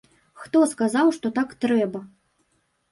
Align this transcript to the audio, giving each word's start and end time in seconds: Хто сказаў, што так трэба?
Хто 0.45 0.61
сказаў, 0.71 1.13
што 1.19 1.33
так 1.39 1.55
трэба? 1.67 2.05